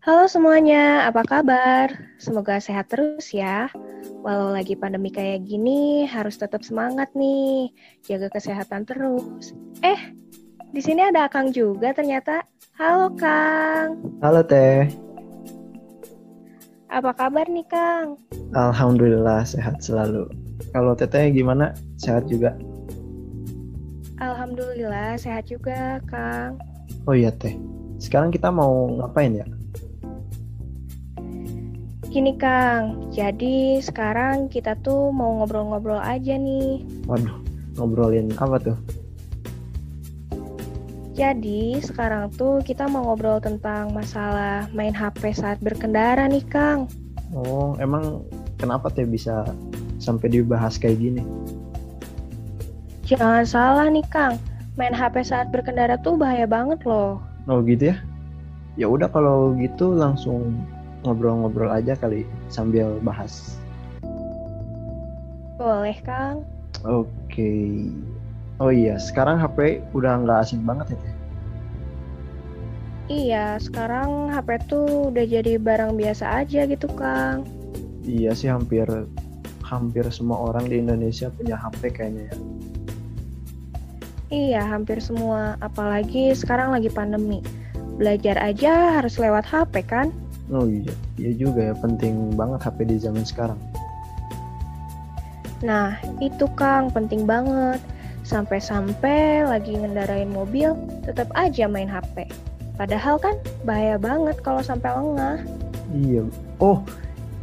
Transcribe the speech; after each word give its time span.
Halo 0.00 0.24
semuanya, 0.24 1.12
apa 1.12 1.20
kabar? 1.28 1.92
Semoga 2.16 2.56
sehat 2.56 2.88
terus 2.88 3.36
ya. 3.36 3.68
Walau 4.24 4.48
lagi 4.48 4.72
pandemi 4.72 5.12
kayak 5.12 5.44
gini, 5.44 6.08
harus 6.08 6.40
tetap 6.40 6.64
semangat 6.64 7.12
nih, 7.12 7.68
jaga 8.08 8.32
kesehatan 8.32 8.88
terus. 8.88 9.52
Eh, 9.84 10.00
di 10.72 10.80
sini 10.80 11.04
ada 11.04 11.28
Kang 11.28 11.52
juga 11.52 11.92
ternyata. 11.92 12.48
Halo 12.80 13.12
Kang. 13.12 14.00
Halo 14.24 14.40
Teh. 14.40 14.88
Apa 16.88 17.12
kabar 17.12 17.44
nih 17.52 17.68
Kang? 17.68 18.16
Alhamdulillah 18.56 19.44
sehat 19.44 19.84
selalu. 19.84 20.32
Kalau 20.72 20.96
Teteh 20.96 21.28
gimana? 21.28 21.76
Sehat 22.00 22.24
juga? 22.24 22.56
Alhamdulillah 24.16 25.20
sehat 25.20 25.44
juga 25.44 26.00
Kang. 26.08 26.56
Oh 27.04 27.12
iya 27.12 27.28
Teh. 27.36 27.52
Sekarang 28.00 28.32
kita 28.32 28.48
mau 28.48 28.96
ngapain 28.96 29.36
ya? 29.36 29.44
Gini 32.10 32.34
Kang, 32.34 33.06
jadi 33.14 33.78
sekarang 33.78 34.50
kita 34.50 34.74
tuh 34.82 35.14
mau 35.14 35.38
ngobrol-ngobrol 35.38 36.02
aja 36.02 36.34
nih. 36.34 36.82
Waduh, 37.06 37.38
ngobrolin 37.78 38.34
apa 38.34 38.58
tuh? 38.58 38.74
Jadi 41.14 41.78
sekarang 41.78 42.34
tuh 42.34 42.66
kita 42.66 42.90
mau 42.90 43.06
ngobrol 43.06 43.38
tentang 43.38 43.94
masalah 43.94 44.66
main 44.74 44.90
HP 44.90 45.38
saat 45.38 45.62
berkendara 45.62 46.26
nih 46.26 46.42
Kang. 46.50 46.90
Oh, 47.30 47.78
emang 47.78 48.26
kenapa 48.58 48.90
teh 48.90 49.06
bisa 49.06 49.46
sampai 50.02 50.34
dibahas 50.34 50.82
kayak 50.82 50.98
gini? 50.98 51.22
Jangan 53.06 53.46
salah 53.46 53.86
nih 53.86 54.02
Kang, 54.10 54.34
main 54.74 54.90
HP 54.90 55.22
saat 55.22 55.54
berkendara 55.54 55.94
tuh 56.02 56.18
bahaya 56.18 56.50
banget 56.50 56.82
loh. 56.82 57.22
Oh 57.46 57.62
gitu 57.62 57.94
ya? 57.94 58.02
Ya 58.74 58.90
udah 58.90 59.06
kalau 59.06 59.54
gitu 59.62 59.94
langsung 59.94 60.58
ngobrol-ngobrol 61.02 61.72
aja 61.72 61.96
kali 61.96 62.28
sambil 62.52 63.00
bahas. 63.00 63.56
Boleh 65.60 65.96
Kang? 66.04 66.44
Oke. 66.88 67.88
Oh 68.60 68.72
iya, 68.72 68.96
sekarang 69.00 69.40
HP 69.40 69.80
udah 69.96 70.20
nggak 70.24 70.38
asing 70.44 70.64
banget 70.64 70.92
ya 70.92 70.98
Teh? 71.00 71.14
Iya, 73.10 73.46
sekarang 73.58 74.30
HP 74.30 74.48
tuh 74.70 75.10
udah 75.10 75.24
jadi 75.26 75.58
barang 75.58 75.98
biasa 75.98 76.44
aja 76.44 76.62
gitu 76.68 76.86
Kang. 76.94 77.42
Iya 78.06 78.32
sih 78.32 78.48
hampir 78.48 78.86
hampir 79.66 80.06
semua 80.14 80.50
orang 80.50 80.70
di 80.70 80.78
Indonesia 80.78 81.28
punya 81.34 81.58
HP 81.58 81.90
kayaknya 81.90 82.30
ya. 82.30 82.36
Iya, 84.30 84.62
hampir 84.62 85.02
semua. 85.02 85.58
Apalagi 85.58 86.30
sekarang 86.38 86.70
lagi 86.70 86.86
pandemi. 86.86 87.42
Belajar 87.98 88.38
aja 88.38 89.02
harus 89.02 89.18
lewat 89.18 89.42
HP 89.42 89.82
kan? 89.90 90.14
Oh 90.50 90.66
iya, 90.66 90.90
iya 91.14 91.30
juga 91.38 91.70
ya 91.70 91.74
penting 91.78 92.34
banget 92.34 92.60
HP 92.66 92.78
di 92.90 92.96
zaman 92.98 93.22
sekarang. 93.22 93.58
Nah, 95.62 95.94
itu 96.18 96.50
Kang, 96.58 96.90
penting 96.90 97.22
banget. 97.22 97.78
Sampai-sampai 98.26 99.46
lagi 99.46 99.78
ngendarain 99.78 100.30
mobil, 100.30 100.74
tetap 101.06 101.30
aja 101.38 101.70
main 101.70 101.86
HP. 101.86 102.26
Padahal 102.74 103.20
kan 103.20 103.36
bahaya 103.62 103.94
banget 104.00 104.40
kalau 104.42 104.64
sampai 104.64 104.90
lengah. 104.90 105.38
Iya. 105.92 106.26
Oh, 106.58 106.82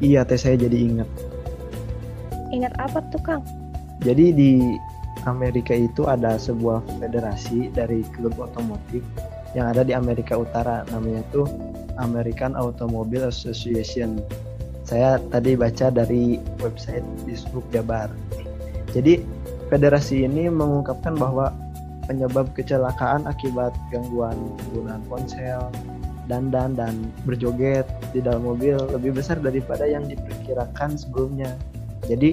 iya 0.03 0.28
teh 0.28 0.39
saya 0.39 0.59
jadi 0.59 0.75
ingat. 0.75 1.09
Ingat 2.52 2.73
apa 2.75 3.00
tuh 3.13 3.22
Kang? 3.23 3.44
Jadi 4.03 4.35
di 4.35 4.52
Amerika 5.23 5.75
itu 5.75 6.08
ada 6.08 6.39
sebuah 6.39 6.83
federasi 7.00 7.72
dari 7.72 8.03
klub 8.16 8.35
otomotif 8.39 9.03
yang 9.55 9.72
ada 9.72 9.83
di 9.83 9.91
Amerika 9.95 10.39
Utara 10.39 10.88
namanya 10.91 11.22
tuh 11.33 11.47
American 12.00 12.53
Automobile 12.58 13.30
Association. 13.30 14.22
Saya 14.88 15.20
tadi 15.34 15.59
baca 15.59 15.92
dari 15.92 16.40
website 16.63 17.03
Dishub 17.28 17.66
Jabar. 17.75 18.08
Jadi 18.96 19.19
federasi 19.68 20.24
ini 20.24 20.47
mengungkapkan 20.47 21.19
bahwa 21.19 21.52
penyebab 22.08 22.47
kecelakaan 22.56 23.28
akibat 23.28 23.75
gangguan 23.91 24.35
penggunaan 24.63 25.03
ponsel, 25.12 25.68
dandan 26.31 26.75
dan 26.75 27.12
berjoget 27.28 27.84
di 28.16 28.24
dalam 28.24 28.47
mobil 28.47 28.79
lebih 28.96 29.19
besar 29.19 29.40
daripada 29.44 29.84
yang 29.84 30.08
diperkirakan 30.08 30.96
sebelumnya. 30.96 31.52
Jadi 32.08 32.31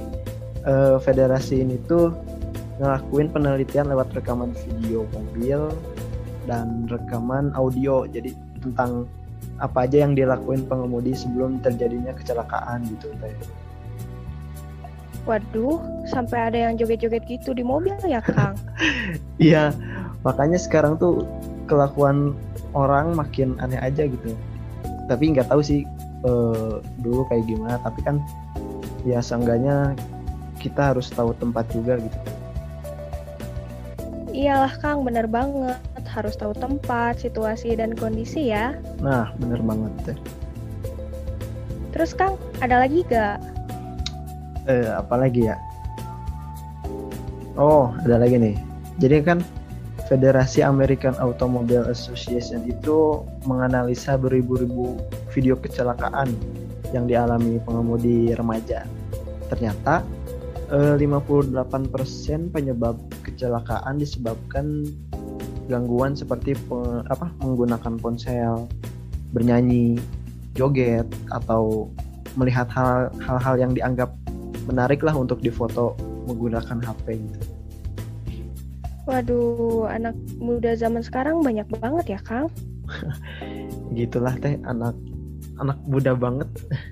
eh, 0.63 0.97
federasi 1.03 1.67
ini 1.67 1.79
tuh 1.91 2.15
ngelakuin 2.79 3.31
penelitian 3.31 3.91
lewat 3.91 4.15
rekaman 4.15 4.55
video 4.67 5.07
mobil 5.11 5.75
dan 6.47 6.87
rekaman 6.87 7.51
audio. 7.59 8.07
Jadi 8.07 8.35
tentang 8.63 9.11
apa 9.63 9.87
aja 9.87 10.03
yang 10.03 10.19
dilakuin 10.19 10.67
pengemudi 10.67 11.15
sebelum 11.15 11.63
terjadinya 11.63 12.11
kecelakaan 12.17 12.83
gitu 12.91 13.11
teh. 13.23 13.35
Waduh, 15.25 15.81
sampai 16.05 16.53
ada 16.53 16.59
yang 16.69 16.77
joget-joget 16.77 17.25
gitu 17.25 17.57
di 17.57 17.65
mobil 17.65 17.97
ya 18.05 18.21
Kang? 18.21 18.59
Iya, 19.41 19.73
makanya 20.23 20.61
sekarang 20.61 21.01
tuh 21.01 21.25
kelakuan 21.65 22.37
orang 22.77 23.17
makin 23.17 23.57
aneh 23.59 23.81
aja 23.81 24.05
gitu. 24.05 24.37
Tapi 25.09 25.33
nggak 25.33 25.49
tahu 25.49 25.65
sih 25.65 25.81
eh, 26.29 26.75
dulu 27.01 27.25
kayak 27.33 27.49
gimana. 27.49 27.81
Tapi 27.81 28.01
kan 28.05 28.21
ya 29.09 29.25
seenggaknya 29.25 29.97
kita 30.61 30.93
harus 30.93 31.09
tahu 31.09 31.33
tempat 31.41 31.73
juga 31.73 31.97
gitu. 31.99 32.19
Iyalah 34.35 34.75
Kang, 34.83 35.07
bener 35.09 35.25
banget. 35.25 35.79
Harus 36.15 36.39
tahu 36.39 36.55
tempat, 36.55 37.19
situasi, 37.19 37.75
dan 37.75 37.99
kondisi 37.99 38.55
ya. 38.55 38.79
Nah, 39.03 39.35
bener 39.43 39.59
banget 39.59 39.93
teh. 40.07 40.19
Terus 41.91 42.15
Kang, 42.15 42.39
ada 42.63 42.87
lagi 42.87 43.03
gak? 43.11 43.43
Eh, 44.71 44.87
apa 44.95 45.15
lagi 45.19 45.51
ya? 45.51 45.59
Oh, 47.59 47.91
ada 48.07 48.23
lagi 48.23 48.39
nih. 48.39 48.57
Jadi 49.03 49.17
kan 49.27 49.39
Federasi 50.05 50.61
American 50.61 51.17
Automobile 51.17 51.89
Association 51.89 52.63
itu 52.69 53.25
menganalisa 53.49 54.21
beribu-ribu 54.21 55.01
video 55.33 55.57
kecelakaan 55.57 56.35
yang 56.93 57.09
dialami 57.09 57.57
pengemudi 57.65 58.37
remaja. 58.37 58.85
Ternyata 59.49 60.05
eh, 60.71 60.95
58% 61.01 61.57
penyebab 62.53 63.01
kecelakaan 63.25 63.97
disebabkan 63.97 64.85
gangguan 65.67 66.13
seperti 66.13 66.55
pe- 66.57 67.05
apa 67.09 67.31
menggunakan 67.41 67.97
ponsel, 68.01 68.69
bernyanyi, 69.33 69.99
joget 70.55 71.09
atau 71.33 71.89
melihat 72.39 72.67
hal- 72.71 73.11
hal-hal 73.23 73.55
yang 73.59 73.73
dianggap 73.75 74.11
menarik 74.67 75.03
lah 75.05 75.15
untuk 75.15 75.41
difoto 75.41 75.95
menggunakan 76.27 76.81
HP 76.81 77.21
gitu. 77.21 77.41
Waduh, 79.05 79.85
anak 79.93 80.17
muda 80.41 80.73
zaman 80.73 81.05
sekarang 81.05 81.45
banyak 81.45 81.69
banget 81.77 82.17
ya 82.17 82.21
Kang? 82.25 82.49
Gitulah 83.97 84.33
teh 84.41 84.57
anak 84.65 84.97
anak 85.61 85.79
muda 85.85 86.17
banget. 86.17 86.49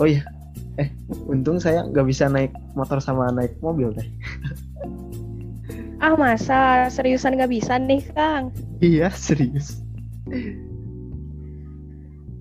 Oh 0.00 0.08
iya, 0.08 0.24
eh 0.80 0.88
untung 1.30 1.60
saya 1.62 1.84
nggak 1.86 2.06
bisa 2.08 2.26
naik 2.26 2.50
motor 2.74 2.98
sama 2.98 3.28
naik 3.30 3.54
mobil 3.62 3.92
teh. 3.94 4.08
Ah 6.02 6.18
masa, 6.18 6.90
seriusan 6.90 7.38
gak 7.38 7.54
bisa 7.54 7.78
nih 7.78 8.02
Kang? 8.10 8.50
Iya 8.82 9.06
serius. 9.14 9.78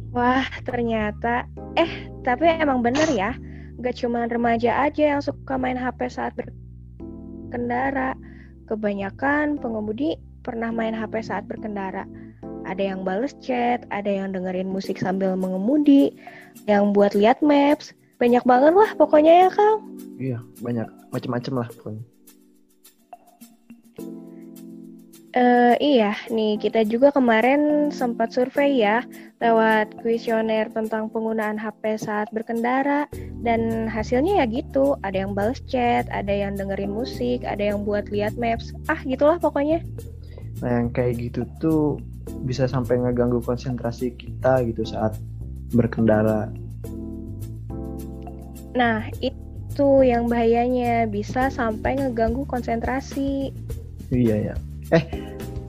Wah, 0.10 0.50
ternyata. 0.66 1.46
Eh, 1.78 2.10
tapi 2.26 2.50
emang 2.58 2.82
bener 2.82 3.06
ya, 3.14 3.38
gak 3.78 4.02
cuma 4.02 4.26
remaja 4.26 4.90
aja 4.90 5.14
yang 5.14 5.22
suka 5.22 5.62
main 5.62 5.78
HP 5.78 6.10
saat 6.10 6.34
berkendara. 6.34 8.18
Kebanyakan 8.66 9.62
pengemudi 9.62 10.18
pernah 10.42 10.74
main 10.74 10.98
HP 10.98 11.22
saat 11.22 11.46
berkendara. 11.46 12.10
Ada 12.66 12.98
yang 12.98 13.06
bales 13.06 13.38
chat, 13.46 13.86
ada 13.94 14.10
yang 14.10 14.34
dengerin 14.34 14.74
musik 14.74 14.98
sambil 14.98 15.38
mengemudi, 15.38 16.18
yang 16.66 16.98
buat 16.98 17.14
lihat 17.14 17.46
maps. 17.46 17.94
Banyak 18.18 18.42
banget 18.42 18.74
lah 18.74 18.90
pokoknya 18.98 19.46
ya, 19.46 19.50
Kang. 19.54 19.86
Iya 20.18 20.42
banyak 20.66 20.90
macam-macam 21.14 21.54
lah 21.62 21.70
pokoknya. 21.78 22.11
Eh 25.32 25.80
iya, 25.80 26.12
nih 26.28 26.60
kita 26.60 26.84
juga 26.84 27.08
kemarin 27.08 27.88
sempat 27.88 28.36
survei 28.36 28.84
ya 28.84 29.00
lewat 29.40 30.04
kuesioner 30.04 30.68
tentang 30.76 31.08
penggunaan 31.08 31.56
HP 31.56 32.04
saat 32.04 32.28
berkendara 32.36 33.08
dan 33.40 33.88
hasilnya 33.88 34.44
ya 34.44 34.46
gitu, 34.52 35.00
ada 35.08 35.24
yang 35.24 35.32
balas 35.32 35.64
chat, 35.72 36.04
ada 36.12 36.36
yang 36.36 36.60
dengerin 36.60 36.92
musik, 36.92 37.48
ada 37.48 37.64
yang 37.64 37.88
buat 37.88 38.12
lihat 38.12 38.36
maps, 38.36 38.76
ah 38.92 39.00
gitulah 39.08 39.40
pokoknya. 39.40 39.80
Nah 40.60 40.84
yang 40.84 40.92
kayak 40.92 41.16
gitu 41.24 41.48
tuh 41.64 41.96
bisa 42.44 42.68
sampai 42.68 43.00
ngeganggu 43.00 43.40
konsentrasi 43.40 44.12
kita 44.20 44.68
gitu 44.68 44.84
saat 44.84 45.16
berkendara. 45.72 46.52
Nah 48.76 49.08
itu 49.24 49.88
yang 50.04 50.28
bahayanya 50.28 51.08
bisa 51.08 51.48
sampai 51.48 52.04
ngeganggu 52.04 52.44
konsentrasi. 52.52 53.56
Iya 54.12 54.52
ya. 54.52 54.56
Eh 54.92 55.04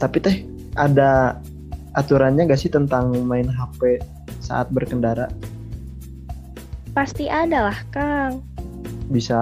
tapi 0.02 0.18
teh 0.18 0.36
ada 0.74 1.38
aturannya 1.94 2.48
gak 2.48 2.60
sih 2.60 2.72
tentang 2.72 3.12
main 3.24 3.46
HP 3.46 4.02
saat 4.42 4.68
berkendara? 4.74 5.30
Pasti 6.92 7.28
ada 7.30 7.72
lah, 7.72 7.78
Kang. 7.88 8.44
Bisa 9.08 9.38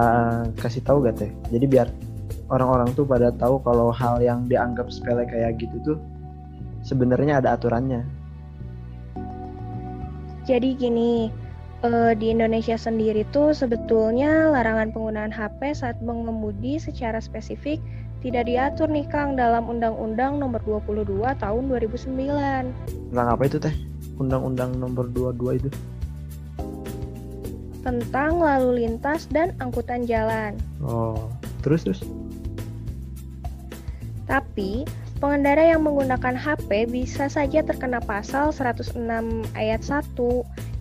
kasih 0.61 0.83
tahu 0.85 1.03
gak 1.07 1.19
teh? 1.19 1.31
Jadi 1.51 1.67
biar 1.67 1.89
orang-orang 2.51 2.93
tuh 2.95 3.07
pada 3.07 3.31
tahu 3.35 3.63
kalau 3.63 3.95
hal 3.95 4.19
yang 4.21 4.47
dianggap 4.51 4.91
sepele 4.91 5.25
kayak 5.27 5.59
gitu 5.63 5.77
tuh 5.83 5.99
sebenarnya 6.83 7.39
ada 7.41 7.55
aturannya. 7.55 8.03
Jadi 10.45 10.75
gini, 10.75 11.31
uh, 11.87 12.13
di 12.17 12.35
Indonesia 12.35 12.75
sendiri 12.75 13.23
tuh 13.31 13.55
sebetulnya 13.55 14.51
larangan 14.51 14.91
penggunaan 14.91 15.31
HP 15.31 15.79
saat 15.79 15.97
mengemudi 16.03 16.81
secara 16.81 17.23
spesifik 17.23 17.79
tidak 18.21 18.45
diatur 18.45 18.89
nih 18.93 19.09
Kang 19.09 19.33
dalam 19.33 19.65
Undang-Undang 19.69 20.37
Nomor 20.37 20.61
22 20.69 21.25
Tahun 21.41 21.63
2009. 21.73 23.13
Tentang 23.13 23.29
apa 23.33 23.43
itu 23.49 23.57
teh? 23.57 23.73
Undang-Undang 24.21 24.77
Nomor 24.77 25.09
22 25.09 25.61
itu? 25.65 25.71
Tentang 27.81 28.45
lalu 28.45 28.85
lintas 28.85 29.25
dan 29.33 29.57
angkutan 29.57 30.05
jalan. 30.05 30.53
Oh, 30.85 31.33
terus 31.65 31.89
terus. 31.89 32.05
Tapi 34.29 34.85
pengendara 35.17 35.65
yang 35.65 35.81
menggunakan 35.81 36.37
HP 36.37 36.93
bisa 36.93 37.33
saja 37.33 37.65
terkena 37.65 38.05
pasal 38.05 38.53
106 38.53 39.01
ayat 39.57 39.81
1 39.81 40.05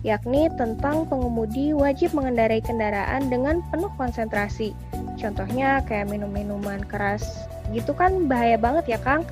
yakni 0.00 0.48
tentang 0.56 1.04
pengemudi 1.08 1.76
wajib 1.76 2.16
mengendarai 2.16 2.64
kendaraan 2.64 3.28
dengan 3.28 3.60
penuh 3.68 3.92
konsentrasi. 4.00 4.72
Contohnya 5.20 5.84
kayak 5.84 6.08
minum-minuman 6.08 6.80
keras 6.88 7.44
gitu 7.70 7.94
kan 7.94 8.26
bahaya 8.26 8.56
banget 8.56 8.96
ya 8.96 8.98
Kang. 8.98 9.22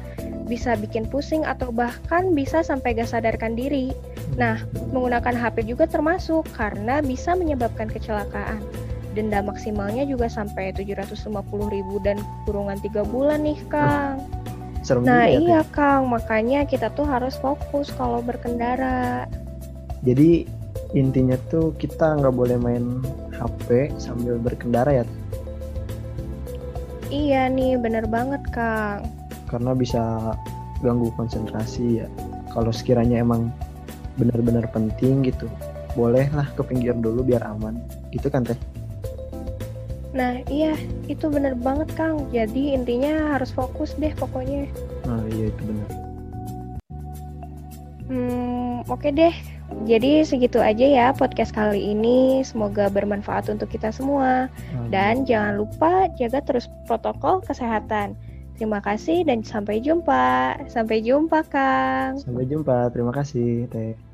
Bisa 0.45 0.77
bikin 0.77 1.09
pusing 1.09 1.43
atau 1.49 1.73
bahkan 1.73 2.37
bisa 2.37 2.61
sampai 2.61 2.95
gak 2.95 3.11
sadarkan 3.11 3.57
diri. 3.57 3.91
Nah, 4.37 4.61
menggunakan 4.93 5.33
HP 5.33 5.65
juga 5.65 5.89
termasuk 5.89 6.45
karena 6.53 7.01
bisa 7.01 7.33
menyebabkan 7.33 7.89
kecelakaan. 7.89 8.61
Denda 9.17 9.43
maksimalnya 9.43 10.05
juga 10.07 10.31
sampai 10.31 10.71
750 10.77 11.27
ribu 11.73 11.99
dan 12.05 12.21
kurungan 12.45 12.79
3 12.79 13.03
bulan 13.09 13.43
nih 13.43 13.59
Kang. 13.67 14.23
Serem 14.85 15.03
nah 15.03 15.27
juga 15.27 15.33
ya, 15.35 15.41
iya 15.43 15.61
Teh. 15.65 15.73
Kang, 15.75 16.03
makanya 16.07 16.61
kita 16.69 16.93
tuh 16.95 17.09
harus 17.09 17.35
fokus 17.41 17.91
kalau 17.97 18.23
berkendara. 18.23 19.27
Jadi 20.07 20.47
intinya 20.95 21.35
tuh 21.51 21.75
kita 21.77 22.17
nggak 22.23 22.33
boleh 22.33 22.57
main 22.57 23.03
HP 23.35 23.93
sambil 23.99 24.39
berkendara 24.39 25.03
ya. 25.03 25.05
Iya 27.09 27.49
nih, 27.49 27.81
bener 27.81 28.05
banget 28.09 28.45
Kang. 28.53 29.09
karena 29.49 29.73
bisa 29.73 30.37
ganggu 30.85 31.09
konsentrasi 31.17 32.05
ya. 32.05 32.07
Kalau 32.53 32.69
sekiranya 32.69 33.25
emang 33.25 33.49
benar-benar 34.21 34.69
penting 34.69 35.25
gitu, 35.25 35.49
bolehlah 35.97 36.45
ke 36.53 36.61
pinggir 36.61 36.93
dulu 36.93 37.25
biar 37.25 37.41
aman. 37.41 37.81
Gitu 38.13 38.29
kan 38.29 38.45
teh? 38.45 38.59
Nah 40.13 40.45
iya, 40.53 40.77
itu 41.09 41.33
bener 41.33 41.57
banget 41.57 41.89
Kang. 41.97 42.29
Jadi 42.29 42.77
intinya 42.77 43.41
harus 43.41 43.49
fokus 43.49 43.97
deh 43.97 44.13
pokoknya. 44.21 44.69
Nah 45.09 45.25
iya 45.33 45.49
itu 45.49 45.63
benar. 45.65 45.91
Hmm, 48.09 48.85
oke 48.85 49.09
deh. 49.09 49.33
Jadi 49.85 50.25
segitu 50.25 50.61
aja 50.61 50.85
ya 50.85 51.07
podcast 51.13 51.53
kali 51.53 51.93
ini. 51.93 52.41
Semoga 52.45 52.89
bermanfaat 52.89 53.53
untuk 53.53 53.69
kita 53.69 53.93
semua. 53.93 54.49
Dan 54.89 55.29
jangan 55.29 55.61
lupa 55.61 56.09
jaga 56.17 56.41
terus 56.45 56.69
protokol 56.89 57.45
kesehatan. 57.45 58.17
Terima 58.59 58.83
kasih 58.83 59.23
dan 59.23 59.47
sampai 59.47 59.79
jumpa. 59.79 60.59
Sampai 60.67 61.05
jumpa, 61.05 61.47
Kang. 61.47 62.19
Sampai 62.19 62.49
jumpa. 62.49 62.91
Terima 62.91 63.15
kasih 63.15 63.71
teh. 63.71 64.08